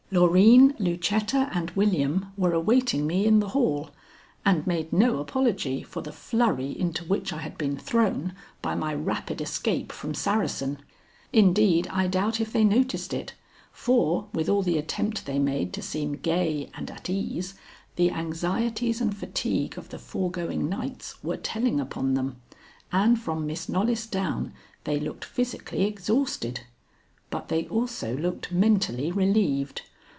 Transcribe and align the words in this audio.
Loreen, 0.13 0.75
Lucetta, 0.77 1.49
and 1.53 1.71
William 1.71 2.33
were 2.35 2.51
awaiting 2.51 3.07
me 3.07 3.25
in 3.25 3.39
the 3.39 3.47
hall, 3.55 3.91
and 4.43 4.67
made 4.67 4.91
no 4.91 5.19
apology 5.19 5.83
for 5.83 6.01
the 6.01 6.11
flurry 6.11 6.77
into 6.77 7.05
which 7.05 7.31
I 7.31 7.37
had 7.37 7.57
been 7.57 7.77
thrown 7.77 8.33
by 8.61 8.75
my 8.75 8.93
rapid 8.93 9.39
escape 9.39 9.89
from 9.89 10.13
Saracen. 10.13 10.79
Indeed 11.31 11.87
I 11.87 12.07
doubt 12.07 12.41
if 12.41 12.51
they 12.51 12.65
noticed 12.65 13.13
it, 13.13 13.35
for 13.71 14.27
with 14.33 14.49
all 14.49 14.61
the 14.63 14.77
attempt 14.77 15.25
they 15.25 15.39
made 15.39 15.71
to 15.75 15.81
seem 15.81 16.17
gay 16.17 16.69
and 16.73 16.91
at 16.91 17.09
ease, 17.09 17.53
the 17.95 18.11
anxieties 18.11 18.99
and 18.99 19.15
fatigue 19.15 19.77
of 19.77 19.87
the 19.91 19.97
foregoing 19.97 20.67
nights 20.67 21.23
were 21.23 21.37
telling 21.37 21.79
upon 21.79 22.15
them, 22.15 22.35
and 22.91 23.17
from 23.17 23.47
Miss 23.47 23.69
Knollys 23.69 24.07
down, 24.07 24.51
they 24.83 24.99
looked 24.99 25.23
physically 25.23 25.85
exhausted. 25.85 26.59
But 27.29 27.47
they 27.47 27.65
also 27.69 28.13
looked 28.13 28.51
mentally 28.51 29.09
relieved. 29.09 29.83